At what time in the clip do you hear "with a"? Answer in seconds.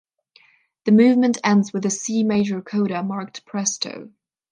1.73-1.91